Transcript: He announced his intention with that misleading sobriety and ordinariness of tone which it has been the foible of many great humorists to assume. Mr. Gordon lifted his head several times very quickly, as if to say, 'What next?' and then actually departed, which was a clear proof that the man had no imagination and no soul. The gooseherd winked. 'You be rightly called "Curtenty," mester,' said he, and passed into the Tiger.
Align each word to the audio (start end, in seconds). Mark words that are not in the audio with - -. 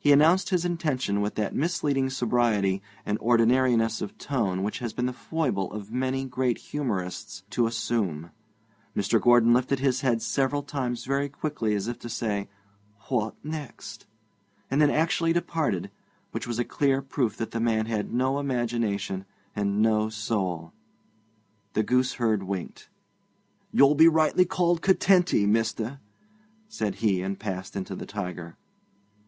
He 0.00 0.10
announced 0.10 0.48
his 0.50 0.64
intention 0.64 1.20
with 1.20 1.36
that 1.36 1.54
misleading 1.54 2.10
sobriety 2.10 2.82
and 3.04 3.16
ordinariness 3.20 4.02
of 4.02 4.18
tone 4.18 4.64
which 4.64 4.80
it 4.80 4.80
has 4.84 4.92
been 4.92 5.06
the 5.06 5.12
foible 5.12 5.72
of 5.72 5.92
many 5.92 6.24
great 6.24 6.58
humorists 6.58 7.44
to 7.50 7.68
assume. 7.68 8.32
Mr. 8.96 9.20
Gordon 9.20 9.52
lifted 9.52 9.78
his 9.78 10.00
head 10.00 10.20
several 10.20 10.64
times 10.64 11.04
very 11.04 11.28
quickly, 11.28 11.76
as 11.76 11.86
if 11.86 11.96
to 12.00 12.08
say, 12.08 12.48
'What 13.08 13.36
next?' 13.44 14.04
and 14.68 14.80
then 14.82 14.90
actually 14.90 15.32
departed, 15.32 15.92
which 16.32 16.48
was 16.48 16.58
a 16.58 16.64
clear 16.64 17.00
proof 17.00 17.36
that 17.36 17.52
the 17.52 17.60
man 17.60 17.86
had 17.86 18.12
no 18.12 18.40
imagination 18.40 19.26
and 19.54 19.80
no 19.80 20.08
soul. 20.08 20.72
The 21.74 21.84
gooseherd 21.84 22.42
winked. 22.42 22.88
'You 23.70 23.94
be 23.94 24.08
rightly 24.08 24.44
called 24.44 24.82
"Curtenty," 24.82 25.46
mester,' 25.46 26.00
said 26.68 26.96
he, 26.96 27.22
and 27.22 27.38
passed 27.38 27.76
into 27.76 27.94
the 27.94 28.06
Tiger. 28.06 28.56